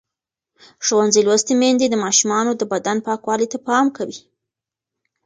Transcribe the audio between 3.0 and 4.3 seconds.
پاکوالي ته پام کوي.